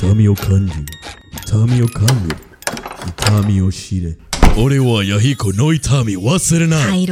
[0.00, 0.86] 痛みを感じる
[1.46, 2.36] 痛みを感じる
[3.18, 4.16] 痛みを知れ
[4.56, 7.06] 俺は弥彦の痛み忘れない。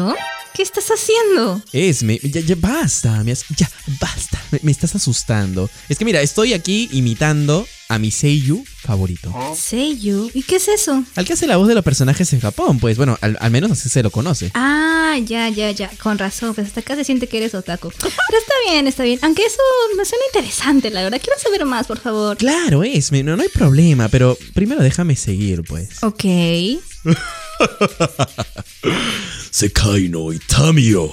[0.58, 1.62] ¿Qué estás haciendo?
[1.72, 5.70] Esme, ya, ya basta, me ya basta, me, me estás asustando.
[5.88, 9.32] Es que mira, estoy aquí imitando a mi Seiyu favorito.
[9.56, 10.28] Seiyu.
[10.34, 11.04] ¿Y qué es eso?
[11.14, 13.70] Al que hace la voz de los personajes en Japón, pues bueno, al, al menos
[13.70, 14.50] así se lo conoce.
[14.54, 15.92] Ah, ya, ya, ya.
[16.02, 16.56] Con razón.
[16.56, 17.92] Pues hasta acá se siente que eres otaku.
[17.96, 19.20] Pero está bien, está bien.
[19.22, 19.60] Aunque eso
[19.96, 21.20] me suena interesante, la verdad.
[21.22, 22.36] Quiero saber más, por favor.
[22.36, 26.02] Claro, Esme, no, no hay problema, pero primero déjame seguir, pues.
[26.02, 26.24] Ok.
[29.50, 31.10] 世界の痛みを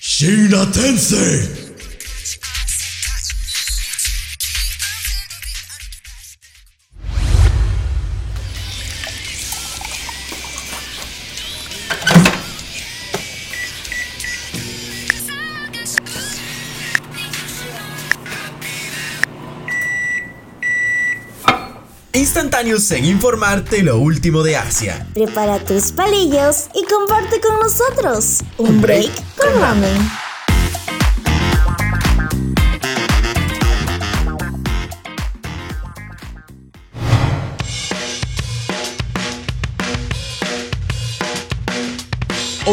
[0.00, 1.71] 死な天性
[22.22, 25.08] Instantáneos en informarte lo último de Asia.
[25.12, 30.21] Prepara tus palillos y comparte con nosotros un break con ramen.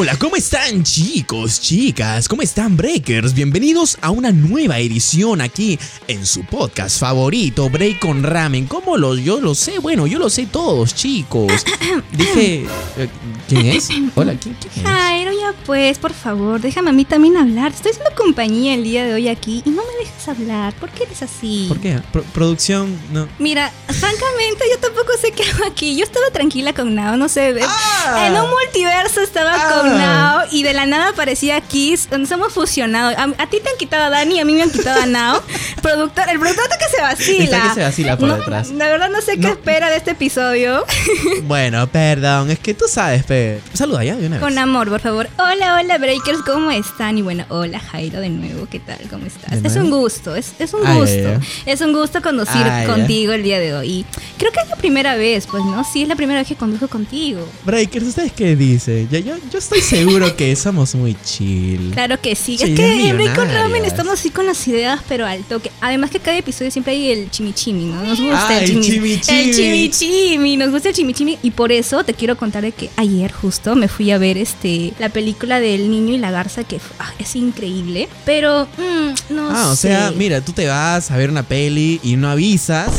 [0.02, 2.30] Hola, ¿cómo están chicos, chicas?
[2.30, 3.34] ¿Cómo están breakers?
[3.34, 8.66] Bienvenidos a una nueva edición aquí en su podcast favorito, Break con Ramen.
[8.66, 9.78] ¿Cómo lo, yo lo sé?
[9.80, 11.52] Bueno, yo lo sé todos, chicos.
[12.14, 13.10] Dije, eh,
[13.50, 13.90] ¿quién es?
[14.16, 14.84] Hola, ¿quién, quién es?
[14.84, 17.74] Jairo, ya pues, por favor, déjame a mí también hablar.
[17.74, 20.74] Te estoy haciendo compañía el día de hoy aquí y no dejas hablar.
[20.74, 21.66] ¿Por qué eres así?
[21.68, 22.00] ¿Por qué?
[22.12, 23.28] Pro- producción, no.
[23.40, 25.96] Mira, francamente, yo tampoco sé qué hago aquí.
[25.96, 27.56] Yo estaba tranquila con Nao, no sé.
[27.66, 28.26] Ah.
[28.28, 29.70] En un multiverso estaba Ah.
[29.82, 32.10] con Nao y de la nada aparecía Kiss.
[32.12, 33.10] Nos hemos fusionado.
[33.18, 35.42] A, a ti te han quitado a Dani, a mí me han quitado a Nao.
[35.82, 37.44] productor, el productor que se vacila.
[37.44, 38.70] Está que se vacila por No, detrás.
[38.72, 39.50] La verdad no sé qué No.
[39.50, 40.86] espera de este episodio.
[41.44, 43.60] Bueno, perdón, es que tú sabes, pe.
[43.74, 44.44] Saluda ya de una vez.
[44.44, 45.28] Con amor, por favor.
[45.38, 47.18] Hola, hola, Breakers, ¿cómo están?
[47.18, 49.00] Y bueno, hola, Jairo, de nuevo, ¿qué tal?
[49.10, 49.62] ¿Cómo estás?
[49.62, 49.89] ¿De Es nuevo?
[49.94, 51.16] Un gusto, es, es un Ah, gusto.
[51.18, 51.40] ya.
[51.66, 53.88] Es un gusto conducir Ah, contigo el día de hoy.
[53.90, 54.06] Y
[54.38, 55.84] creo que es la primera vez, pues, ¿no?
[55.84, 57.46] Sí, es la primera vez que conduzco contigo.
[57.66, 59.08] Breakers, ¿ustedes qué dicen?
[59.10, 59.20] Yo,
[59.52, 61.92] yo estoy seguro que somos muy chill.
[61.94, 62.56] Claro que sí.
[62.56, 62.70] Es que
[63.10, 63.54] en Break con millonarias.
[63.64, 65.72] Ramen estamos así con las ideas, pero al toque.
[65.82, 68.04] Además que cada episodio siempre hay el chimichimi, ¿no?
[68.04, 69.40] Nos gusta Ah, el, el chimi- chimichimi.
[69.40, 71.38] El chimichimi, nos gusta el chimichimi.
[71.44, 74.94] Y por eso te quiero contar de que ayer justo me fui a ver este
[75.00, 78.08] la película del niño y la garza, que ah, es increíble.
[78.26, 79.76] Pero, mm, no Ah, o.
[79.80, 82.90] sea, mira, tú te vas a ver una peli y no avisas.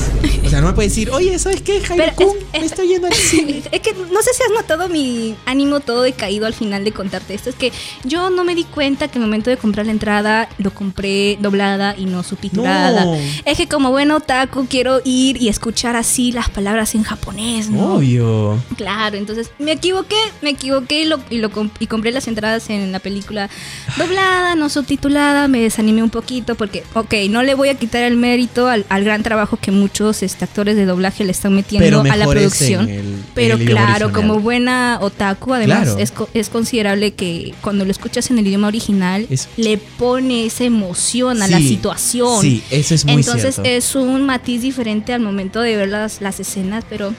[0.45, 2.37] O sea, no me puedes decir, oye, ¿sabes qué, Jairo Kun?
[2.53, 3.63] es- Me estoy yendo al cine.
[3.71, 7.35] Es que no sé si has notado mi ánimo todo decaído al final de contarte
[7.35, 7.51] esto.
[7.51, 7.73] Es que
[8.05, 11.95] yo no me di cuenta que al momento de comprar la entrada lo compré doblada
[11.97, 13.05] y no subtitulada.
[13.05, 13.17] No.
[13.45, 17.95] Es que como buen otaku quiero ir y escuchar así las palabras en japonés, ¿no?
[17.97, 18.59] Obvio.
[18.77, 22.69] Claro, entonces me equivoqué, me equivoqué y, lo, y, lo comp- y compré las entradas
[22.71, 23.49] en la película
[23.97, 28.17] doblada, no subtitulada, me desanimé un poquito porque, ok, no le voy a quitar el
[28.17, 32.17] mérito al, al gran trabajo que muchos este, actores de doblaje le están metiendo a
[32.17, 32.89] la producción.
[32.89, 35.99] el- Pero el claro, como buena otaku, además Claro.
[35.99, 40.65] es, es considerable que cuando lo escuchas en el idioma original, Es- le pone esa
[40.65, 42.41] emoción a la situación.
[42.43, 43.71] Sí, eso es muy Entonces cierto.
[43.71, 47.15] es un matiz diferente al momento de ver las, las escenas, pero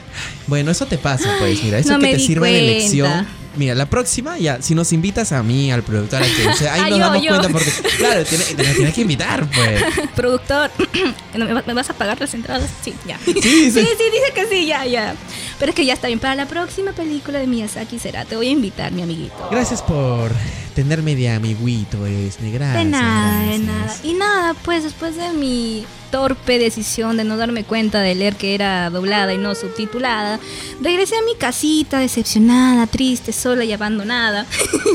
[0.48, 1.64] Bueno, eso te pasa, pues.
[1.64, 2.74] Mira, eso no que me te di sirve de cuenta.
[2.80, 3.41] lección.
[3.56, 6.74] Mira, la próxima, ya, si nos invitas a mí, al productor, a que o sea,
[6.74, 7.30] ahí Ah, nos yo, damos yo.
[7.30, 9.84] cuenta porque, claro, tiene- te nos tienes que invitar, pues.
[10.16, 10.72] Productor,
[11.36, 12.70] ¿no ¿me, va- me vas a pagar las entradas?
[12.84, 13.20] Sí, ya.
[13.26, 13.80] Sí, sí, sí.
[13.80, 15.16] dice que sí, ya, ya.
[15.60, 16.20] Pero es que ya está bien.
[16.20, 18.24] Para la próxima película de Miyazaki será.
[18.26, 19.36] Te voy a invitar, mi amiguito.
[19.52, 20.32] Gracias por
[20.74, 22.52] tenerme de amiguito, Esme.
[22.52, 22.84] Gracias.
[22.84, 23.96] De nada, de nada.
[24.04, 28.54] Y nada, pues después de mi torpe decisión de no darme cuenta de leer que
[28.54, 30.40] era doblada y no subtitulada,
[30.82, 34.46] regresé a mi casita decepcionada, triste, sola y abandonada.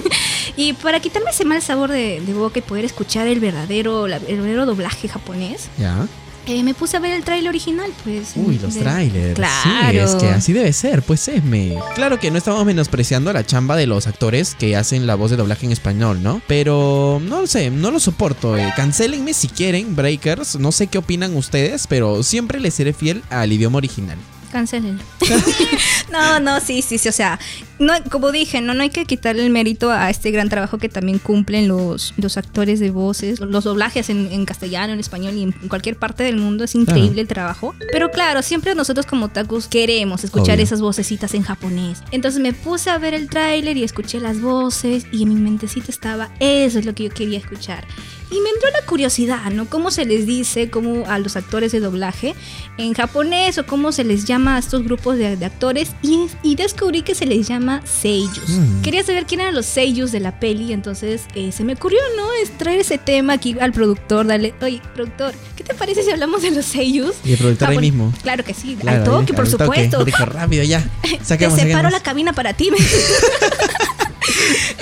[0.56, 4.66] y para quitarme ese mal sabor de, boca y poder escuchar el verdadero, el verdadero
[4.66, 6.06] doblaje japonés, Ya.
[6.46, 8.32] Eh, me puse a ver el trailer original, pues.
[8.36, 9.34] Uy, los de- trailers.
[9.34, 9.90] Claro.
[9.92, 11.74] Sí, es que así debe ser, pues Esme.
[11.94, 15.36] Claro que no estamos menospreciando la chamba de los actores que hacen la voz de
[15.36, 16.40] doblaje en español, ¿no?
[16.46, 18.56] Pero no lo sé, no lo soporto.
[18.56, 18.72] Eh.
[18.76, 20.58] Cancélenme si quieren, Breakers.
[20.58, 24.18] No sé qué opinan ustedes, pero siempre les seré fiel al idioma original.
[24.52, 25.02] Cancélenlo.
[26.12, 27.08] no, no, sí, sí, sí.
[27.08, 27.38] O sea,
[27.78, 30.88] no, como dije, no, no hay que quitarle el mérito a este gran trabajo que
[30.88, 35.42] también cumplen los, los actores de voces, los doblajes en, en castellano, en español y
[35.42, 36.64] en cualquier parte del mundo.
[36.64, 37.74] Es increíble el trabajo.
[37.92, 40.64] Pero claro, siempre nosotros como otakus queremos escuchar Obvio.
[40.64, 42.02] esas vocecitas en japonés.
[42.10, 45.90] Entonces me puse a ver el tráiler y escuché las voces y en mi mentecita
[45.90, 47.86] estaba, eso es lo que yo quería escuchar.
[48.28, 49.66] Y me entró la curiosidad, ¿no?
[49.66, 52.34] ¿Cómo se les dice cómo a los actores de doblaje
[52.76, 55.90] en japonés o cómo se les llama a estos grupos de, de actores?
[56.02, 58.48] Y, y descubrí que se les llama seiyus.
[58.48, 58.82] Mm.
[58.82, 62.24] Quería saber quién eran los seiyus de la peli, entonces eh, se me ocurrió, ¿no?
[62.42, 66.42] Es traer ese tema aquí al productor, dale, oye, productor, ¿qué te parece si hablamos
[66.42, 67.14] de los seiyus?
[67.24, 68.12] Y el productor ahí Japon- mismo.
[68.22, 69.64] Claro que sí, Claro, al toque, por al toque.
[69.64, 70.04] supuesto.
[70.04, 70.82] Dijo rápido ya.
[71.02, 71.92] Te Saquemos, separo saquemos.
[71.92, 72.70] la cabina para ti.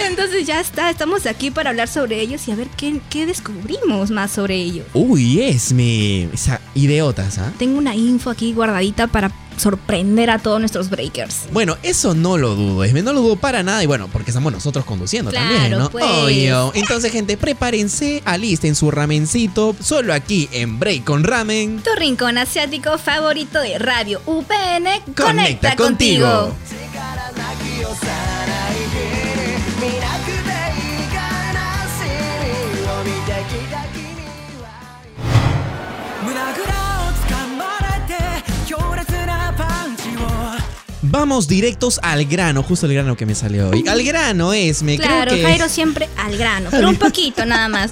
[0.09, 4.11] Entonces ya está, estamos aquí para hablar sobre ellos y a ver qué, qué descubrimos
[4.11, 4.87] más sobre ellos.
[4.95, 6.29] Uy, Esme.
[6.33, 7.53] Esa idiotas, ¿ah?
[7.59, 11.43] Tengo una info aquí guardadita para sorprender a todos nuestros breakers.
[11.53, 14.53] Bueno, eso no lo dudo, Esme, no lo dudo para nada y bueno, porque estamos
[14.53, 15.91] nosotros conduciendo Claro, también, ¿no?
[15.91, 16.05] pues.
[16.05, 16.73] Obvio.
[16.75, 21.81] Entonces, gente, prepárense, alisten su ramencito, solo aquí en Break con Ramen.
[21.83, 24.85] Tu rincón asiático favorito de Radio UPN
[25.15, 26.27] conecta, Conecta contigo.
[26.29, 26.55] contigo.
[41.25, 43.83] Vamos directos al grano, justo el grano que me salió hoy.
[43.89, 45.43] Al grano, Esme, Claro, creo que...
[45.43, 47.91] Jairo siempre al grano, pero un poquito nada más.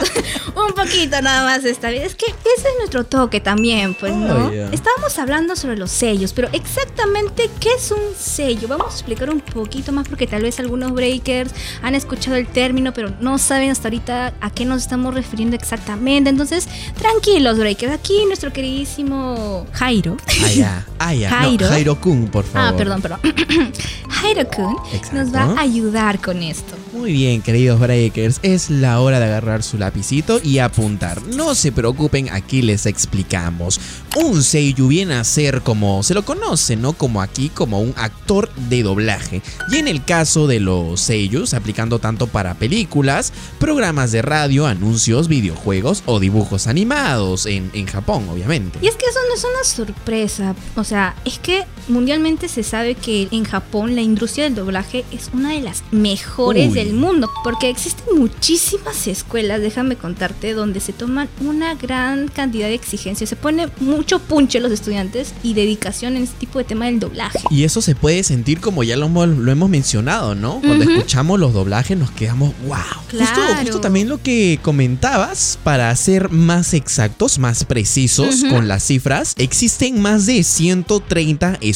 [0.54, 2.02] Un poquito nada más esta vez.
[2.04, 4.48] Es que ese es nuestro toque también, pues, ¿no?
[4.48, 4.68] Oh, yeah.
[4.72, 8.68] Estábamos hablando sobre los sellos, pero exactamente qué es un sello.
[8.68, 11.52] Vamos a explicar un poquito más porque tal vez algunos breakers
[11.82, 16.30] han escuchado el término, pero no saben hasta ahorita a qué nos estamos refiriendo exactamente.
[16.30, 16.68] Entonces,
[16.98, 17.92] tranquilos, breakers.
[17.92, 20.16] Aquí nuestro queridísimo Jairo.
[20.44, 21.30] Allá, allá.
[21.30, 21.66] Jairo.
[21.66, 22.74] No, Jairo Kun, por favor.
[22.74, 23.20] Ah, perdón, perdón.
[24.08, 25.16] Jairo-kun Exacto.
[25.16, 26.76] nos va a ayudar con esto.
[26.92, 31.22] Muy bien, queridos breakers, es la hora de agarrar su lapicito y apuntar.
[31.22, 33.80] No se preocupen, aquí les explicamos.
[34.16, 36.92] Un seiyuu viene a ser como se lo conoce, ¿no?
[36.92, 39.42] Como aquí, como un actor de doblaje.
[39.70, 45.28] Y en el caso de los seiyus, aplicando tanto para películas, programas de radio, anuncios,
[45.28, 48.78] videojuegos o dibujos animados en, en Japón, obviamente.
[48.82, 50.54] Y es que eso no es una sorpresa.
[50.76, 55.30] O sea, es que mundialmente se sabe que en Japón la industria del doblaje es
[55.32, 56.74] una de las mejores Uy.
[56.74, 57.30] del mundo.
[57.44, 63.30] Porque existen muchísimas escuelas, déjame contarte, donde se toman una gran cantidad de exigencias.
[63.30, 67.38] Se pone mucho punche los estudiantes y dedicación en este tipo de tema del doblaje.
[67.50, 70.60] Y eso se puede sentir como ya lo hemos, lo hemos mencionado, ¿no?
[70.60, 72.76] Cuando escuchamos los doblajes nos quedamos, wow.
[73.10, 73.60] Justo, Claro.
[73.62, 80.00] justo también lo que comentabas, para ser más exactos, más precisos con las cifras, existen
[80.00, 81.71] más de 130 escuelas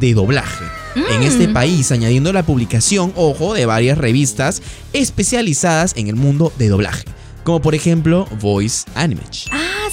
[0.00, 0.64] de doblaje.
[0.94, 1.22] En Mm.
[1.22, 4.60] este país, añadiendo la publicación, ojo, de varias revistas
[4.92, 7.04] especializadas en el mundo de doblaje,
[7.44, 9.48] como por ejemplo Voice Animage.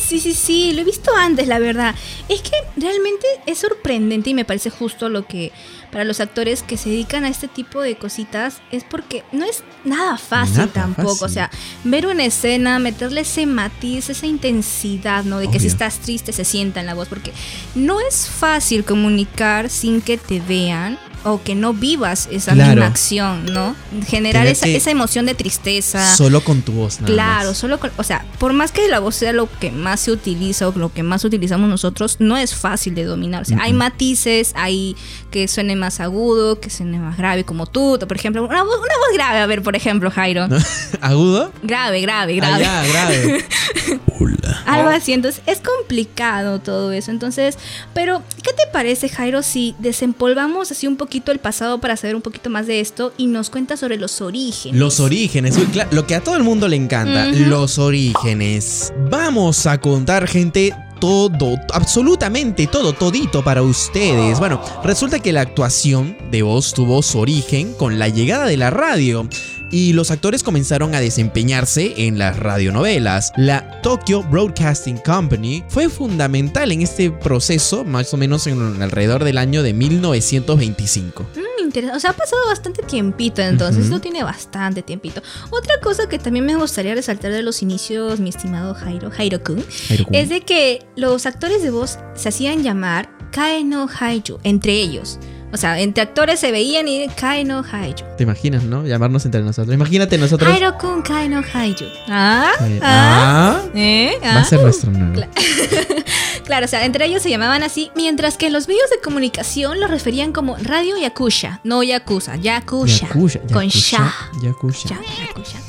[0.10, 1.94] Sí, sí, sí, lo he visto antes, la verdad.
[2.30, 5.52] Es que realmente es sorprendente y me parece justo lo que
[5.92, 9.64] para los actores que se dedican a este tipo de cositas es porque no es
[9.84, 11.10] nada fácil Nada tampoco.
[11.10, 11.26] fácil.
[11.26, 11.52] O sea,
[11.84, 15.38] ver una escena, meterle ese matiz, esa intensidad, ¿no?
[15.38, 17.32] De que si estás triste se sienta en la voz, porque
[17.76, 20.98] no es fácil comunicar sin que te vean.
[21.26, 22.72] O que no vivas esa Claro.
[22.72, 23.76] misma acción, ¿no?
[24.08, 26.16] Generar esa, esa emoción de tristeza.
[26.16, 27.58] Solo con tu voz, nada Claro, más.
[27.58, 30.68] solo con, o sea, por más que la voz sea lo que más se utiliza
[30.68, 33.42] o lo que más utilizamos nosotros, no es fácil de dominar.
[33.42, 34.96] O sea, hay matices, hay
[35.30, 38.98] que suene más agudo, que suene más grave, como tú, por ejemplo, una voz, una
[38.98, 40.48] voz grave, a ver, por ejemplo, Jairo.
[41.02, 41.52] ¿Agudo?
[41.64, 42.66] Grave, grave, grave.
[42.66, 43.46] Ah, ya, grave.
[44.20, 44.64] Hola.
[44.66, 47.12] Algo así, entonces es complicado todo eso.
[47.12, 47.58] Entonces,
[47.94, 52.22] pero, ¿qué te parece, Jairo, si desempolvamos así un poquito el pasado para saber un
[52.22, 54.80] poquito más de esto y nos cuentas sobre los orígenes?
[54.80, 58.94] Los orígenes, uy, lo que a todo el mundo le encanta, los orígenes.
[59.10, 64.40] Vamos a contar, gente, todo, absolutamente todo, todito para ustedes.
[64.40, 68.70] Bueno, resulta que la actuación de voz tuvo su origen con la llegada de la
[68.70, 69.28] radio.
[69.72, 73.32] Y los actores comenzaron a desempeñarse en las radionovelas.
[73.38, 79.38] La Tokyo Broadcasting Company fue fundamental en este proceso, más o menos en alrededor del
[79.38, 81.24] año de 1925.
[81.36, 81.98] Mm, interesante.
[81.98, 83.92] O sea, ha pasado bastante tiempito, entonces Ujú.
[83.92, 85.22] no tiene bastante tiempito.
[85.50, 89.64] Otra cosa que también me gustaría resaltar de los inicios, mi estimado Jairo, Jairo-kun,
[90.12, 95.20] es de que los actores de voz se hacían llamar Kae no Haiju, entre ellos.
[95.52, 98.04] O sea, entre actores se veían y Kae no Haiju.
[98.18, 98.86] ¿Te imaginas, no?
[98.86, 99.74] Llamarnos entre nosotros.
[99.74, 100.50] Imagínate nosotros.
[100.52, 101.86] Jairo-kun Kae no Haiju.
[102.08, 102.52] ¿Ah?
[102.60, 103.62] ¿Ah?
[103.62, 104.14] ah, ¿Eh?
[104.24, 104.44] Va a ¿Ah?
[104.44, 105.14] ser nuestro nuevo.
[105.16, 105.30] Cla-
[106.46, 109.80] Claro, o sea, entre ellos se llamaban así, mientras que en los medios de comunicación
[109.80, 114.14] los referían como Radio Yakusha, no Yakuza, Yakusha, Yakusha, con Yakusha, Sha.
[114.42, 114.90] Yakusha.
[114.90, 115.60] Ya, Yakusha.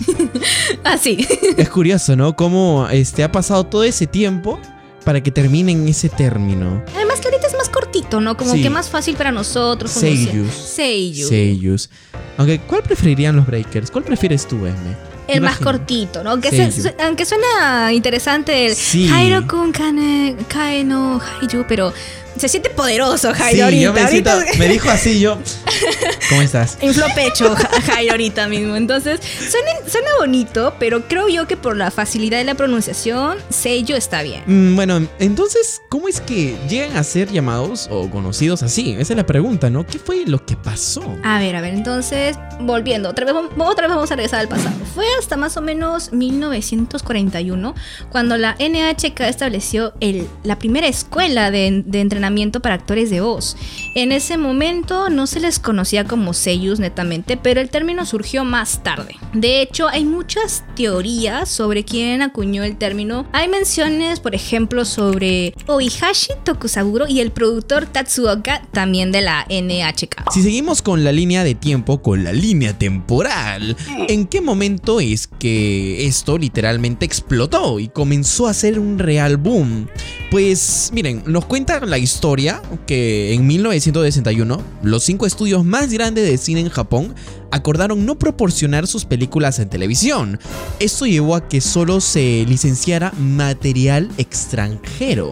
[0.85, 1.27] Así.
[1.59, 2.35] Es curioso, ¿no?
[2.35, 4.59] Cómo este, ha pasado todo ese tiempo
[5.05, 6.83] para que termine en ese término.
[6.95, 7.55] Además que ahorita es
[7.91, 8.37] cortito, ¿no?
[8.37, 8.63] Como Sí.
[8.63, 9.91] que más fácil para nosotros.
[9.91, 10.53] Seiyus.
[10.53, 11.29] Seiyu.
[11.29, 11.91] Seiyus.
[12.39, 13.91] Aunque, ¿cuál preferirían los breakers?
[13.91, 14.97] ¿Cuál prefieres tú, Esme?
[15.29, 15.65] el más Imagino.
[15.71, 16.31] cortito, ¿no?
[16.31, 16.89] Aunque, se- sí.
[17.05, 19.07] aunque suena interesante el Sí.
[19.07, 21.93] Jairo kun kane kae no Haiyu, pero
[22.41, 23.83] se siente poderoso Jairo Sí, ahorita.
[23.83, 25.39] yo me, ahorita siento- me dijo así, yo.
[26.29, 26.79] ¿Cómo estás?
[26.83, 28.77] Infló pecho Ja- Jairo ahorita mismo.
[28.77, 33.97] Entonces, suena, suena bonito, pero creo yo que por la facilidad de la pronunciación, Seiyo
[33.97, 34.43] está bien.
[34.47, 38.93] Mm, Bueno, entonces, ¿cómo es que llegan a ser llamados o conocidos así?
[38.99, 39.87] Esa es la pregunta, ¿no?
[39.87, 41.03] ¿Qué fue lo que pasó?
[41.23, 44.75] A ver, a ver, entonces, volviendo, otra vez, otra vez vamos a regresar al pasado.
[44.95, 47.75] Fue hasta más o menos 1941
[48.11, 52.30] cuando la NHK estableció el, la primera escuela de, de entrenamiento
[52.61, 53.57] para actores de voz.
[53.95, 58.83] En ese momento no se les conocía como seiyus netamente, pero el término surgió más
[58.83, 59.17] tarde.
[59.35, 63.27] De hecho, hay muchas teorías sobre quién acuñó el término.
[63.33, 70.33] Hay menciones, por ejemplo, sobre Oihashi Tokusaburo y el productor Tatsuoka, también de la NHK.
[70.33, 73.77] Si seguimos con la línea de tiempo, con la línea temporal,
[74.09, 79.89] ¿en qué momento es que esto literalmente explotó y comenzó a ser un real boom?
[80.31, 86.39] Pues miren, nos cuenta la historia que en 1961 los cinco estudios más grandes de
[86.39, 87.17] cine en Japón
[87.51, 90.39] acordaron no proporcionar sus películas en televisión.
[90.79, 95.31] Esto llevó a que solo se licenciara material extranjero,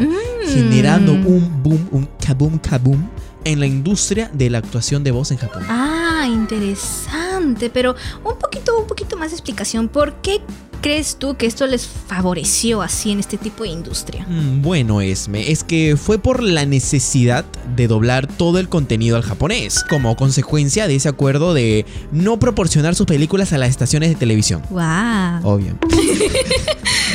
[0.53, 3.09] generando un boom, un kaboom kaboom
[3.45, 5.63] en la industria de la actuación de voz en Japón.
[5.69, 9.89] Ah, interesante, pero un poquito, un poquito más de explicación.
[9.89, 10.41] ¿Por qué
[10.81, 14.25] crees tú que esto les favoreció así en este tipo de industria?
[14.29, 17.45] Mm, Bueno, Esme, es que fue por la necesidad
[17.77, 22.95] de doblar todo el contenido al japonés, como consecuencia de ese acuerdo de no proporcionar
[22.95, 24.63] sus películas a las estaciones de televisión.
[24.71, 25.41] Wow.
[25.45, 25.79] Obvio.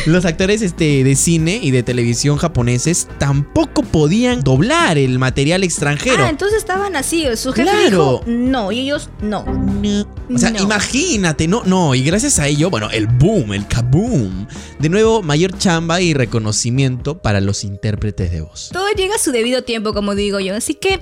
[0.06, 6.26] Los actores este, de cine y de televisión japoneses tampoco podían doblar el material extranjero.
[6.26, 7.24] Ah, entonces estaban así.
[7.38, 7.80] Su jefe Claro.
[7.88, 9.46] dijo no y ellos no.
[9.46, 10.06] No.
[10.34, 10.60] O sea, No.
[10.64, 14.48] imagínate, no, no, y gracias a ello, bueno, el boom, el kaboom.
[14.80, 18.70] De nuevo, mayor chamba y reconocimiento para los intérpretes de voz.
[18.72, 20.56] Todo llega a su debido tiempo, como digo yo.
[20.56, 21.02] Así que.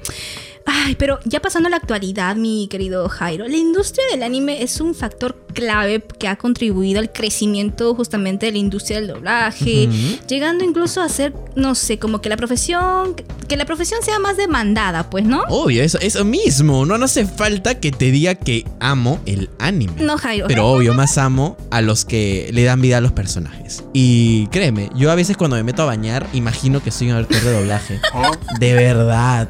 [0.65, 4.79] Ay, pero ya pasando a la actualidad, mi querido Jairo, la industria del anime es
[4.81, 9.89] un factor clave que ha contribuido al crecimiento justamente de la industria del doblaje,
[10.27, 13.15] llegando incluso a ser, no sé, como que la profesión,
[13.47, 15.43] que la profesión sea más demandada, pues, ¿no?
[15.49, 16.85] Obvio, eso, eso mismo.
[16.85, 20.01] No, no hace falta que te diga que amo el anime.
[20.01, 20.47] No, Jairo.
[20.47, 23.83] Pero obvio, más amo a los que le dan vida a los personajes.
[23.93, 27.41] Y créeme, yo a veces cuando me meto a bañar, imagino que soy un actor
[27.41, 27.99] de doblaje.
[28.59, 29.49] De verdad.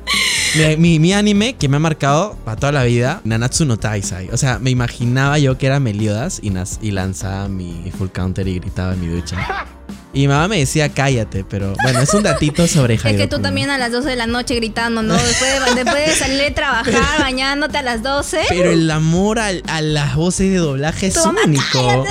[0.78, 4.30] Mi, mi anime que me ha marcado para toda la vida, Nanatsu no Taisai.
[4.30, 8.94] O sea, me imaginaba yo que era Meliodas y, lanzaba mi full counter y gritaba
[8.94, 9.66] en mi ducha.
[10.14, 13.18] Y mi mamá me decía cállate, pero bueno, es un datito sobre Es Jairo.
[13.18, 15.16] que tú también a las 12 de la noche gritando, ¿no?
[15.16, 18.42] Después de, después de salir de trabajar, bañándote a las 12.
[18.50, 22.06] Pero el amor al- a, las voces de doblaje es único.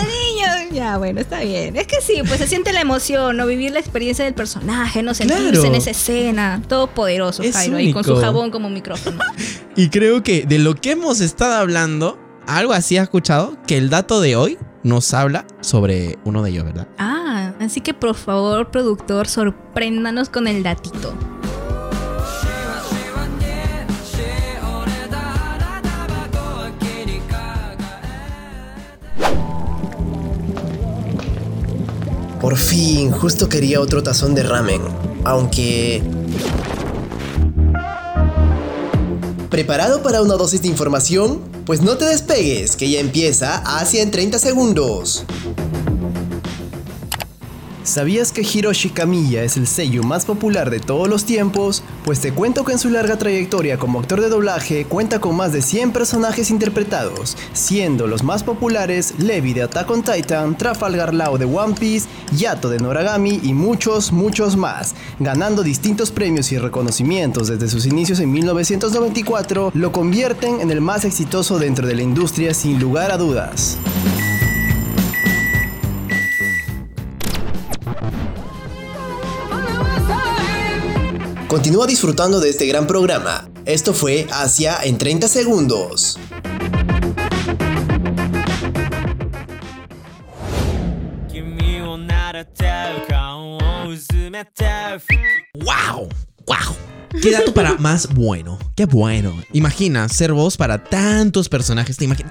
[0.72, 1.76] Ya, bueno, está bien.
[1.76, 3.46] Es que sí, pues se siente la emoción, ¿no?
[3.46, 5.14] Vivir la experiencia del personaje, ¿no?
[5.14, 5.64] Sentirse Claro.
[5.64, 6.62] en esa escena.
[6.68, 9.18] Todo poderoso, Es Jairo, ahí con su jabón como micrófono.
[9.76, 13.88] Y creo que de lo que hemos estado hablando, algo así ha escuchado, que el
[13.88, 16.88] dato de hoy nos habla sobre uno de ellos, ¿verdad?
[16.98, 21.14] Ah, así que por favor, productor, sorpréndanos con el datito.
[32.50, 34.82] Por fin, justo quería otro tazón de ramen.
[35.22, 36.02] Aunque...
[39.48, 41.42] ¿Preparado para una dosis de información?
[41.64, 45.24] Pues no te despegues, que ya empieza Asia en 30 segundos.
[47.84, 51.84] ¿Sabías que Hiroshi Kamiya es el sello más popular de todos los tiempos?
[52.04, 55.52] Pues te cuento que en su larga trayectoria como actor de doblaje cuenta con más
[55.52, 61.36] de 100 personajes interpretados, siendo los más populares Levi de Attack on Titan, Trafalgar Law
[61.36, 64.94] de One Piece, Yato de Noragami y muchos, muchos más.
[65.18, 71.04] Ganando distintos premios y reconocimientos desde sus inicios en 1994, lo convierten en el más
[71.04, 73.76] exitoso dentro de la industria sin lugar a dudas.
[81.50, 83.50] Continúa disfrutando de este gran programa.
[83.64, 86.16] Esto fue Asia en 30 segundos.
[95.54, 96.08] ¡Wow!
[96.46, 96.76] ¡Wow!
[97.20, 98.56] ¿Qué dato para más bueno?
[98.76, 99.34] ¡Qué bueno!
[99.52, 101.96] Imagina ser voz para tantos personajes.
[101.96, 102.30] Te imaginas,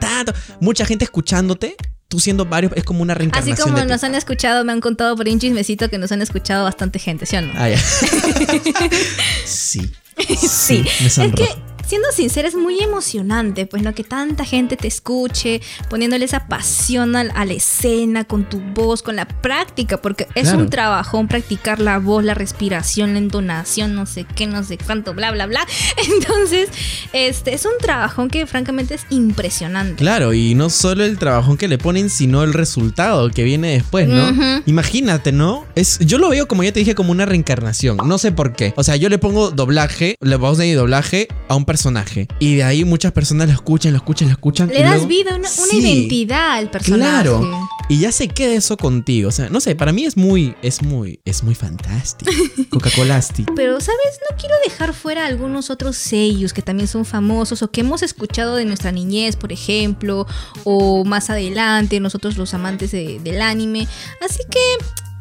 [0.61, 1.75] mucha gente escuchándote,
[2.09, 3.89] tú siendo varios, es como una Así reencarnación como de ti.
[3.89, 7.25] nos han escuchado, me han contado por un chismecito que nos han escuchado bastante gente,
[7.25, 7.53] ¿sí o no?
[7.55, 7.77] Ah, ya.
[9.45, 9.89] sí.
[10.27, 13.95] Sí, me es que siendo sincera, es muy emocionante, pues, ¿no?
[13.95, 19.15] Que tanta gente te escuche, poniéndole esa pasión a, la escena, con tu voz, con
[19.15, 20.59] la práctica, porque es Claro.
[20.59, 25.15] un trabajón practicar la voz, la respiración, la entonación, no sé qué, no sé cuánto,
[25.15, 25.65] bla, bla, bla.
[26.13, 26.69] Entonces,
[27.11, 29.95] este, es un trabajón que francamente es impresionante.
[29.95, 34.07] Claro, y no solo el trabajón que le ponen, sino el resultado que viene después,
[34.07, 34.61] ¿no?
[34.67, 35.65] Imagínate, ¿no?
[35.73, 37.97] Es, yo lo veo, como ya te dije, como una reencarnación.
[38.05, 38.73] No sé por qué.
[38.75, 41.78] O sea, yo le pongo doblaje, la voz de doblaje a un personaje.
[42.39, 44.67] Y de ahí muchas personas lo escuchan, lo escuchan, lo escuchan.
[44.69, 47.11] Le y das luego- vida, una, identidad al personaje.
[47.11, 47.67] Claro.
[47.89, 49.29] Y ya se queda eso contigo.
[49.29, 52.31] O sea, no sé, para mí es muy, es muy, es muy fantástico.
[52.69, 53.19] Coca-Cola
[53.55, 54.19] Pero, ¿sabes?
[54.29, 58.55] No quiero dejar fuera algunos otros sellos que también son famosos o que hemos escuchado
[58.55, 60.27] de nuestra niñez, por ejemplo,
[60.65, 63.87] o más adelante, nosotros los amantes de- del anime.
[64.21, 64.59] Así que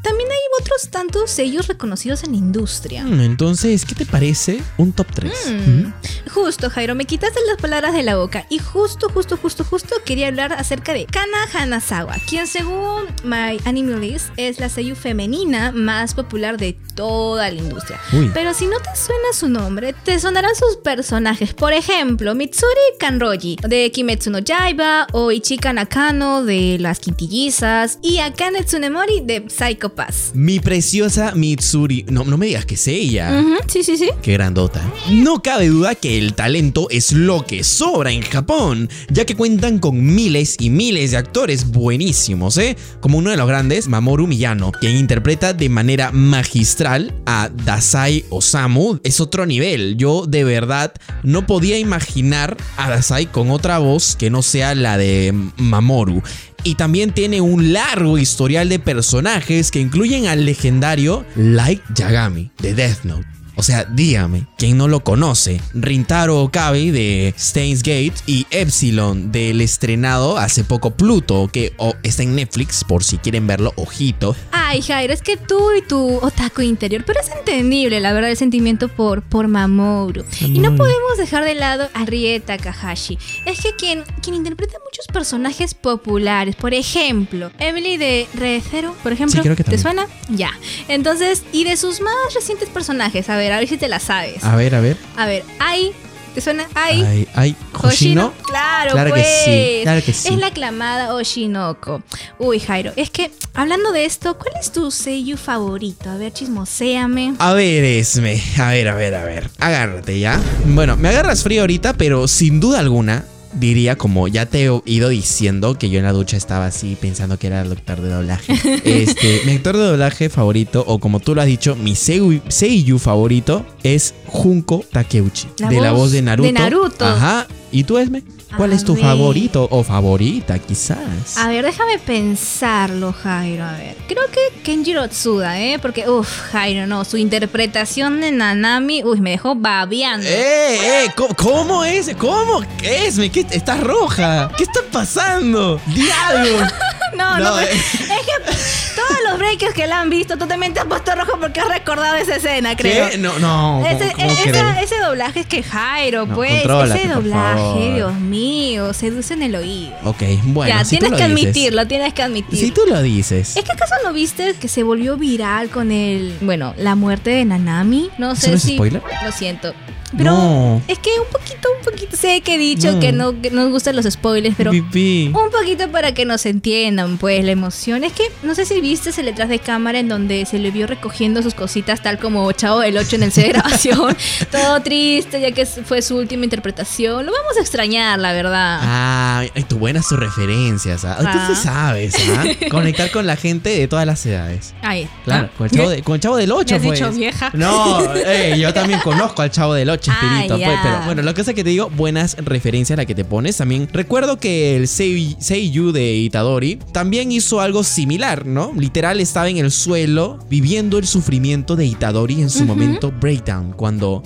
[0.02, 3.04] también hay otros tantos sellos reconocidos en la industria.
[3.04, 5.32] Mm, Entonces, ¿qué te parece un top 3?
[5.50, 5.92] Mm.
[6.30, 8.46] Justo, Jairo, me quitaste las palabras de la boca.
[8.48, 13.98] Y justo, justo, justo, justo quería hablar acerca de Kana Hanazawa, quien según My Anime
[13.98, 18.00] List es la seiyuu femenina más popular de toda la industria.
[18.12, 18.30] Uy.
[18.34, 21.54] Pero si no te suena su nombre, te sonarán sus personajes.
[21.54, 28.18] Por ejemplo, Mitsuri Kanroji de Kimetsu no Yaiba o Ichika Nakano de Las Quintillizas y
[28.18, 29.87] Akane Tsunemori de Psycho
[30.34, 32.06] Mi preciosa Mitsuri.
[32.08, 33.44] No, no me digas que es ella.
[33.66, 34.10] Sí, sí, sí.
[34.22, 34.82] Qué grandota.
[35.10, 39.78] No cabe duda que el talento es lo que sobra en Japón, ya que cuentan
[39.78, 42.76] con miles y miles de actores buenísimos, ¿eh?
[43.00, 48.98] Como uno de los grandes, Mamoru Miyano, quien interpreta de manera magistral a Dasai Osamu.
[49.04, 49.96] Es otro nivel.
[49.96, 50.92] Yo de verdad
[51.22, 56.22] no podía imaginar a Dasai con otra voz que no sea la de Mamoru.
[56.64, 62.74] Y también tiene un largo historial de personajes que incluyen al legendario Light Yagami de
[62.74, 63.37] Death Note.
[63.58, 65.60] O sea, dígame, ¿quién no lo conoce?
[65.74, 72.22] Rintaro Okabe de Steins Gate y Epsilon del estrenado hace poco Pluto, que oh, está
[72.22, 74.36] en Netflix por si quieren verlo, ojito.
[74.52, 78.36] Ay, Jairo, es que tú y tu otaku interior, pero es entendible, la verdad, el
[78.36, 80.24] sentimiento por, por Mamoru.
[80.40, 83.18] Y no podemos dejar de lado a Rie Takahashi.
[83.44, 89.12] Es que quien, quien interpreta muchos personajes populares, por ejemplo, Emily de Red Zero, por
[89.12, 90.06] ejemplo, Sí, ¿te suena?
[90.28, 90.52] Ya.
[90.86, 94.44] Entonces, y de sus más recientes personajes, a ver, a ver si te la sabes.
[94.44, 94.96] A ver, a ver.
[95.16, 95.92] A ver, Ai,
[96.34, 96.66] ¿te suena?
[96.74, 97.02] Ai.
[97.04, 98.32] Ay, ay, Hoshino.
[98.46, 99.42] Claro, Claro que pues.
[99.44, 100.28] sí, claro que sí.
[100.28, 102.02] Es la aclamada Oshinoko.
[102.38, 106.10] Uy, Jairo, es que hablando de esto, ¿cuál es tu seiyuu favorito?
[106.10, 107.34] A ver, chismoséame.
[107.38, 109.50] A ver, Esme, a ver, a ver, a ver.
[109.58, 110.40] Agárrate ya.
[110.66, 113.24] Bueno, me agarras frío ahorita, pero sin duda alguna.
[113.52, 117.38] Diría, como ya te he ido diciendo, que yo en la ducha estaba así pensando
[117.38, 118.52] que era el actor de doblaje.
[118.84, 122.98] Este, mi actor de doblaje favorito, o como tú lo has dicho, mi seiyuu, seiyuu
[122.98, 125.48] favorito es Junko Takeuchi.
[125.58, 126.46] La de la voz voz de Naruto.
[126.46, 127.04] de Naruto.
[127.04, 127.46] Ajá.
[127.70, 128.22] ¿Y tú, Esme?
[128.56, 129.04] ¿Cuál A es tu ver.
[129.04, 131.36] favorito o favorita, quizás?
[131.36, 133.64] A ver, déjame pensarlo, Jairo.
[133.64, 135.78] A ver, creo que Kenjiro Tsuda, ¿eh?
[135.78, 140.26] Porque, uff, Jairo, no, su interpretación de Nanami, uy, me dejó babeando.
[140.26, 141.12] ¡Eh, eh!
[141.14, 142.10] ¿Cómo, cómo es?
[142.18, 142.62] ¿Cómo?
[142.78, 143.18] ¿Qué es?
[143.30, 144.50] ¿Qué, ¿Estás roja?
[144.56, 145.78] ¿Qué está pasando?
[145.86, 146.66] ¡Diablo!
[147.16, 147.74] No, no, No, pero eh.
[147.74, 148.56] es que
[148.96, 151.68] todos los breakers que la han visto, tú también te has puesto rojo porque has
[151.68, 153.08] recordado esa escena, creo.
[153.10, 153.18] ¿Qué?
[153.18, 153.84] No, no.
[153.86, 157.94] Ese, ¿cómo- cómo e- esa- ese doblaje es que Jairo, No, pues, ese doblaje.
[157.94, 159.94] Dios mío, seduce en el oído.
[160.04, 160.74] Ok, bueno.
[160.74, 161.44] ya, si tienes que dices.
[161.46, 162.58] admitirlo, tienes que admitirlo.
[162.60, 163.56] Si tú lo dices.
[163.56, 167.44] ¿Es que acaso no viste que se volvió viral con el, bueno, la muerte de
[167.44, 168.10] Nanami?
[168.18, 169.02] No ¿Eso sé no es si spoiler?
[169.24, 169.74] Lo siento.
[170.16, 170.82] Pero No.
[170.88, 173.00] es que un poquito, un poquito sé que he dicho No.
[173.00, 175.28] que no que nos gustan los spoilers, pero Pipí.
[175.34, 178.04] un poquito para que nos entiendan, pues, la emoción.
[178.04, 180.86] Es que no sé si viste el detrás de cámara en donde se le vio
[180.86, 184.16] recogiendo sus cositas, tal como Chavo del 8 en el set de grabación.
[184.50, 187.26] Todo triste, ya que fue su última interpretación.
[187.26, 188.78] Lo vamos a extrañar, la verdad.
[188.82, 191.04] Ay, ay, tú buenas tus referencias.
[191.04, 191.16] ¿ah?
[191.20, 191.46] Tú Ah.
[191.48, 192.44] sí sabes, ¿ah?
[192.70, 194.74] Conectar con la gente de todas las edades.
[194.82, 195.08] Ahí.
[195.24, 196.98] Claro, con el chavo, de- con el chavo del 8, ¿Me has pues.
[197.00, 197.50] dicho vieja?
[197.54, 200.78] No, ey, yo también conozco al chavo del 8, Ah, espirito, pues.
[200.82, 203.56] Pero bueno, lo que es que te digo, buenas referencias a la que te pones.
[203.56, 208.72] También recuerdo que el Sei- Seiyu de Itadori también hizo algo similar, ¿no?
[208.76, 213.72] Literal estaba en el suelo viviendo el sufrimiento de Itadori en su momento breakdown.
[213.72, 214.22] Cuando,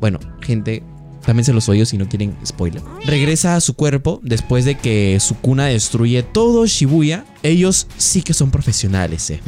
[0.00, 0.82] bueno, gente.
[1.26, 2.80] También se los oyo si no quieren spoiler.
[3.04, 7.26] Regresa a su cuerpo después de que Sukuna destruye todo Shibuya.
[7.42, 9.40] Ellos sí que son profesionales, eh.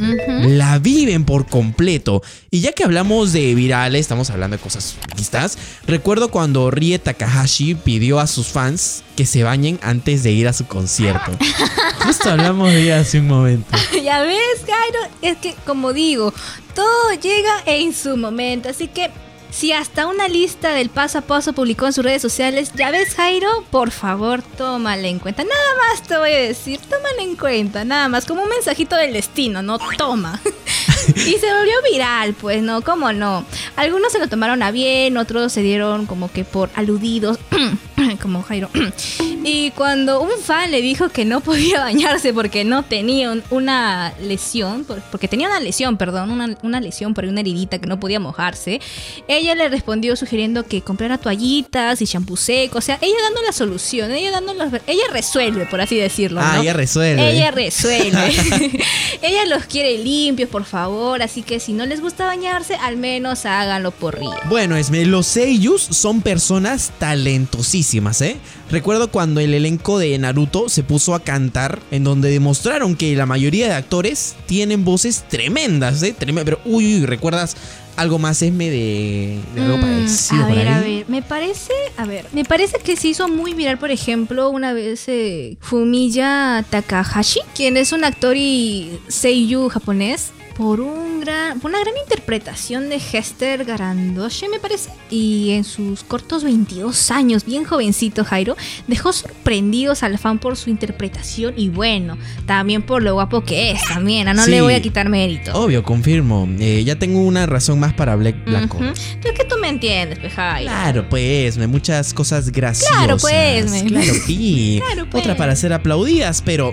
[0.47, 2.21] La viven por completo.
[2.49, 5.57] Y ya que hablamos de virales, estamos hablando de cosas vistas.
[5.85, 10.53] Recuerdo cuando Rie Takahashi pidió a sus fans que se bañen antes de ir a
[10.53, 11.31] su concierto.
[12.03, 13.77] Justo hablamos de ella hace un momento.
[14.03, 16.33] ya ves, Jairo, es que como digo,
[16.73, 19.11] todo llega en su momento, así que
[19.51, 23.15] Si hasta una lista del paso a paso publicó en sus redes sociales, ya ves
[23.15, 25.43] Jairo, por favor, tómala en cuenta.
[25.43, 29.13] Nada más te voy a decir, tómala en cuenta, nada más, como un mensajito del
[29.13, 30.39] destino, no toma.
[31.07, 32.81] y se volvió viral, pues, ¿no?
[32.81, 33.45] ¿Cómo no?
[33.75, 37.37] Algunos se lo tomaron a bien, otros se dieron como que por aludidos,
[38.21, 38.69] como Jairo.
[39.43, 44.13] y cuando un fan le dijo que no podía bañarse porque no tenía un- una
[44.21, 47.99] lesión, por- porque tenía una lesión, perdón, una, una lesión por una heridita que no
[47.99, 48.79] podía mojarse,
[49.27, 53.51] ella le respondió sugiriendo que comprara toallitas y champú seco, o sea, ella dando la
[53.51, 56.41] solución, ella dando los, ella resuelve, por así decirlo.
[56.43, 57.31] Ah, ella resuelve.
[57.31, 58.81] Ella resuelve.
[59.21, 60.90] ella los quiere limpios, por favor.
[61.21, 64.31] Así que si no les gusta bañarse, al menos háganlo por río.
[64.49, 68.37] Bueno, Esme, los seiyus son personas talentosísimas, ¿eh?
[68.69, 73.25] Recuerdo cuando el elenco de Naruto se puso a cantar, en donde demostraron que la
[73.25, 76.15] mayoría de actores tienen voces tremendas, ¿eh?
[76.17, 77.55] Trem- Pero, uy, uy, ¿recuerdas
[77.97, 82.05] algo más, Esme, de, de algo Mm, parecido a ver, a ver, me parece, a
[82.05, 87.41] ver, me parece que se hizo muy viral, por ejemplo, una vez eh, Fumiya Takahashi,
[87.53, 92.97] quien es un actor y seiyuu japonés, por un gran, por una gran interpretación de
[92.97, 100.03] Hester Garandoshi, me parece, y en sus cortos 22 años, bien jovencito Jairo, dejó sorprendidos
[100.03, 104.35] al fan por su interpretación y bueno, también por lo guapo que es, también, ah,
[104.35, 104.51] no Sí.
[104.51, 105.51] le voy a quitar mérito.
[105.53, 106.47] Obvio, confirmo.
[106.59, 108.35] Eh, ya tengo una razón más para Black.
[108.47, 108.83] Hawk.
[108.93, 110.69] Es que tú me entiendes, pues, Jairo.
[110.69, 112.95] Claro, pues, me muchas cosas graciosas.
[112.97, 113.85] Claro, pues, me.
[113.85, 114.79] Claro, sí.
[114.85, 115.23] Claro, pues.
[115.23, 116.71] Otra para ser aplaudidas, pero.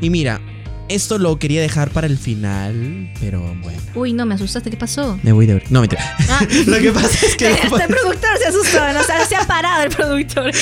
[0.00, 0.40] Y mira,
[0.88, 3.78] esto lo quería dejar para el final, pero bueno.
[3.94, 5.18] Uy, no, me asustaste, ¿qué pasó?
[5.22, 6.16] Me voy de No, mentira.
[6.28, 6.46] Ah.
[6.66, 7.50] Lo que pasa es que.
[7.52, 10.52] El productor se asustó, no, O sea, se ha parado el productor.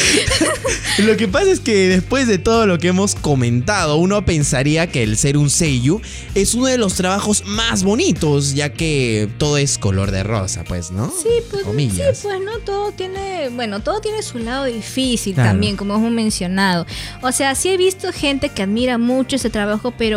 [0.99, 5.03] Lo que pasa es que después de todo lo que hemos comentado, uno pensaría que
[5.03, 6.01] el ser un seiyu
[6.35, 10.91] es uno de los trabajos más bonitos, ya que todo es color de rosa, pues,
[10.93, 11.11] ¿no?
[11.11, 12.19] Sí, pues, Comillas.
[12.19, 15.51] sí, pues no, todo tiene, bueno, todo tiene su lado difícil Claro.
[15.51, 16.87] también, como hemos mencionado.
[17.23, 20.14] O sea, sí he visto gente que admira mucho ese trabajo, pero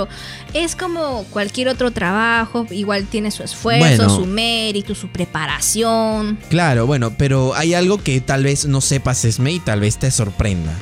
[0.53, 4.15] es como cualquier otro trabajo, igual tiene su esfuerzo, Bueno.
[4.15, 6.37] su mérito, su preparación.
[6.49, 10.11] Claro, bueno, pero hay algo que tal vez no sepas, Esme, y tal vez te
[10.11, 10.73] sorprenda.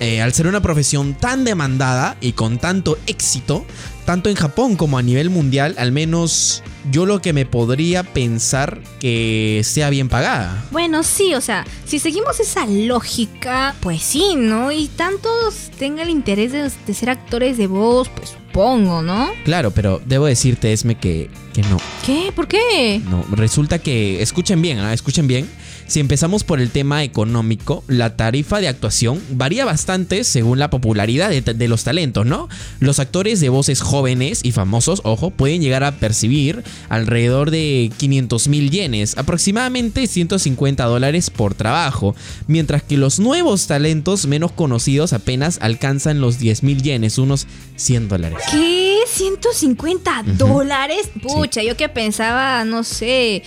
[0.00, 3.64] Eh, al ser una profesión tan demandada y con tanto éxito,
[4.04, 8.80] tanto en Japón como a nivel mundial, al menos yo lo que me podría pensar
[8.98, 10.64] que sea bien pagada.
[10.72, 14.72] Bueno, sí, o sea, si seguimos esa lógica, pues sí, ¿no?
[14.72, 19.32] Y tantos tengan el interés de, de ser actores de voz, pues supongo, ¿no?
[19.44, 21.76] Claro, pero debo decirte, Esme, que, que no.
[22.06, 22.30] ¿Qué?
[22.34, 23.02] ¿Por qué?
[23.10, 24.92] No, resulta que, escuchen bien, ¿ah?
[24.92, 25.50] escuchen bien.
[25.86, 31.30] Si empezamos por el tema económico, la tarifa de actuación varía bastante según la popularidad
[31.30, 32.48] de, de los talentos, ¿no?
[32.80, 38.48] Los actores de voces jóvenes y famosos, ojo, pueden llegar a percibir alrededor de 500
[38.48, 42.14] mil yenes, aproximadamente 150 dólares por trabajo,
[42.46, 48.08] mientras que los nuevos talentos menos conocidos apenas alcanzan los 10 mil yenes, unos 100
[48.08, 48.38] dólares.
[48.50, 48.94] ¿Qué?
[49.04, 51.10] ¿150 dólares?
[51.22, 53.42] Pucha, yo que pensaba, no sé,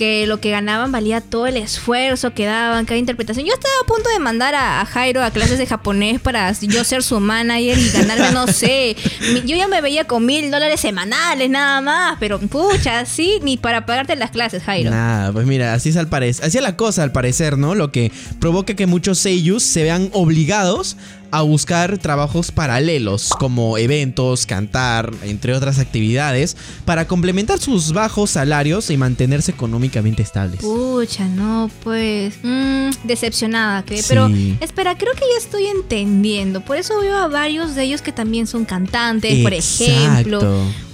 [0.00, 3.44] que lo que ganaban valía todo el esfuerzo que daban, cada interpretación.
[3.44, 7.02] Yo estaba a punto de mandar a, Jairo a clases de japonés para yo ser
[7.02, 8.96] su manager y ganarme, no sé.
[9.44, 13.84] Yo ya me veía con mil dólares semanales nada más, pero pucha, sí, ni para
[13.84, 14.90] pagarte las clases, Jairo.
[14.90, 17.74] Nada, pues mira, así es al parecer, así es la cosa al parecer, ¿no?
[17.74, 20.96] Lo que provoca que muchos seiyus se vean obligados
[21.32, 28.90] a buscar trabajos paralelos como eventos, cantar, entre otras actividades, para complementar sus bajos salarios
[28.90, 30.60] y mantenerse económicamente estables.
[30.60, 32.34] Pucha, no, pues.
[32.42, 34.02] mm, decepcionada, ¿qué?
[34.08, 34.56] Pero Sí.
[34.60, 36.60] espera, creo que ya estoy entendiendo.
[36.62, 40.40] Por eso veo a varios de ellos que también son cantantes, por ejemplo.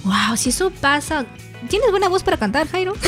[0.03, 1.25] Wow, si eso pasa.
[1.69, 2.93] ¿Tienes buena voz para cantar, Jairo?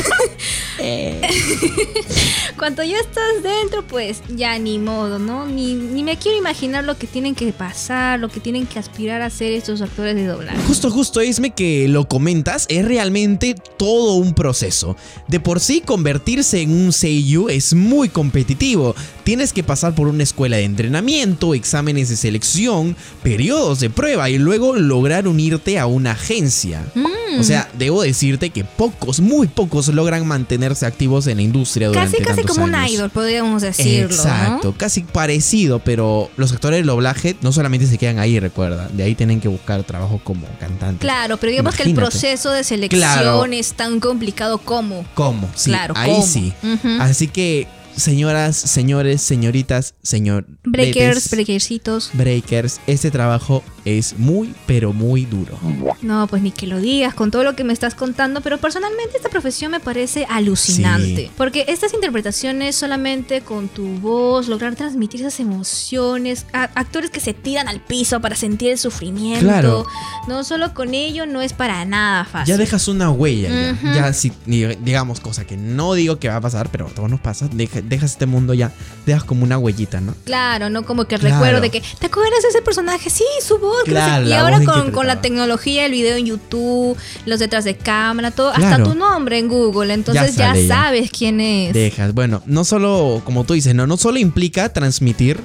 [2.58, 5.46] Cuando ya estás dentro, pues ya ni modo, ¿no?
[5.46, 9.22] Ni, ni me quiero imaginar lo que tienen que pasar, lo que tienen que aspirar
[9.22, 10.58] a ser estos actores de doblaje.
[10.68, 14.98] Justo, justo, Esme, que lo comentas, es realmente todo un proceso.
[15.28, 18.96] De por sí, convertirse en un Seiyu es muy competitivo.
[19.30, 24.40] Tienes que pasar por una escuela de entrenamiento, exámenes de selección, periodos de prueba y
[24.40, 26.84] luego lograr unirte a una agencia.
[26.96, 27.40] Mm.
[27.40, 32.18] O sea, debo decirte que pocos, muy pocos logran mantenerse activos en la industria durante
[32.18, 34.08] Casi, casi como un idol, podríamos decirlo.
[34.08, 34.14] ¿no?
[34.16, 39.04] Exacto, casi parecido, pero los actores de doblaje no solamente se quedan ahí, recuerda, de
[39.04, 41.02] ahí tienen que buscar trabajo como cantante.
[41.02, 43.46] Claro, pero digamos que el proceso de selección Claro.
[43.46, 45.06] es tan complicado como.
[45.14, 45.48] ¿Cómo?
[45.54, 46.26] Sí, Claro, ahí ¿cómo?
[46.26, 46.52] sí.
[47.00, 52.10] Así que, señoras, señores, señoritas, señor Breakers, betes, breakercitos.
[52.14, 53.64] breakers, este trabajo
[53.98, 55.58] es muy, pero muy duro.
[56.02, 59.18] No, pues ni que lo digas con todo lo que me estás contando, pero personalmente
[59.18, 61.16] esta profesión me parece alucinante.
[61.28, 61.32] Sí.
[61.38, 67.34] Porque estas interpretaciones solamente con tu voz, lograr transmitir esas emociones, a- actores que se
[67.34, 69.86] tiran al piso para sentir el sufrimiento, Claro.
[70.28, 72.54] no solo con ello no es para nada fácil.
[72.54, 74.14] Ya dejas una huella, ya.
[74.14, 77.48] Si, digamos, cosa que no digo que va a pasar, pero a todos nos pasa,
[77.52, 78.72] deja- dejas este mundo ya,
[79.06, 80.16] dejas como una huellita, ¿no?
[80.26, 81.36] Claro, no como que el Claro.
[81.36, 83.10] recuerdo de que, ¿te acuerdas de ese personaje?
[83.10, 83.79] Sí, su voz.
[83.86, 84.30] Claro, qué".
[84.30, 88.50] y ahora con, con la tecnología, el video en YouTube, los detrás de cámara, todo,
[88.50, 90.56] hasta tu nombre en Google, entonces ya.
[90.68, 91.74] sabes quién es.
[91.74, 95.40] Dejas, bueno, no solo, como tú dices, no, no solo implica transmitir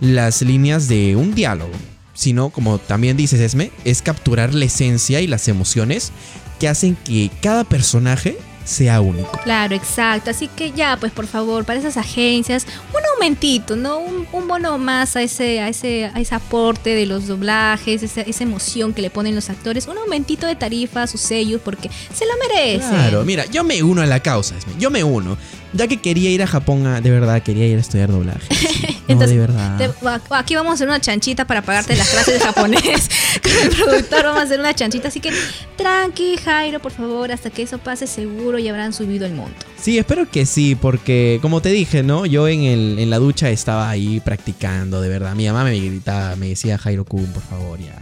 [0.00, 1.72] las líneas de un diálogo,
[2.14, 6.12] sino, como también dices, Esme, es capturar la esencia y las emociones
[6.58, 9.30] que hacen que cada personaje sea único.
[9.42, 10.30] Claro, exacto.
[10.30, 13.98] Así que ya, pues por favor, para esas agencias, un aumentito, ¿no?
[13.98, 18.20] Un, un bono más a ese, a ese, a ese aporte de los doblajes, esa,
[18.20, 21.90] esa emoción que le ponen los actores, un aumentito de tarifa a sus sellos, porque
[22.12, 22.90] se lo merecen.
[22.90, 25.38] Claro, mira, yo me uno a la causa, yo me uno.
[25.72, 28.46] Ya que quería ir a Japón, a- de verdad, quería ir a estudiar doblaje.
[29.08, 29.78] No, Entonces, de verdad.
[29.78, 32.82] te- va- aquí vamos a hacer una chanchita para pagarte las clases de japonés.
[33.42, 35.08] Con el productor vamos a hacer una chanchita.
[35.08, 35.32] Así que
[35.78, 39.64] tranqui, Jairo, por favor, hasta que eso pase seguro ya habrán subido el monto.
[39.80, 42.26] Sí, espero que sí, porque como te dije, ¿no?
[42.26, 45.34] Yo en, el, en la ducha estaba ahí practicando, de verdad.
[45.34, 47.96] Mi mamá me gritaba, me decía, Jairo Kun, por favor, ya.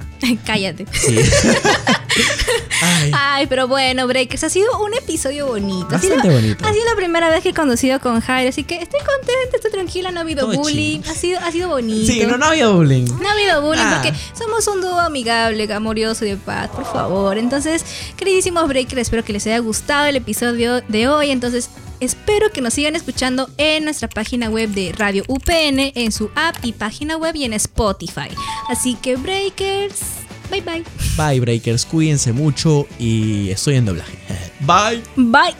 [0.44, 0.87] Cállate.
[0.92, 1.18] Sí.
[2.82, 5.94] Ay, Ay, pero bueno, Breakers, ha sido un episodio bonito.
[5.94, 6.64] Ha sido- bastante bonito.
[6.66, 9.70] Ha sido la primera vez que he conducido con Jairo, así que estoy contenta, estoy
[9.70, 11.10] tranquila, no ha habido Todo bullying, chill.
[11.10, 12.12] ha sido, ha sido bonito.
[12.12, 13.04] Sí, no, no había bullying.
[13.20, 14.00] No ha habido bullying Ah.
[14.02, 17.38] porque somos un dúo amigable, amoroso y de paz, por favor.
[17.38, 17.84] Entonces,
[18.16, 21.30] queridísimos Breakers, espero que les haya gustado el episodio de hoy.
[21.30, 26.30] Entonces, espero que nos sigan escuchando en nuestra página web de Radio UPN, en su
[26.34, 28.28] app y página web y en Spotify.
[28.68, 30.00] Así que Breakers,
[30.50, 30.85] Bye bye.
[31.16, 34.16] Bye breakers, cuídense mucho y estoy en doblaje.
[34.61, 35.02] Bye.
[35.16, 35.54] Bye.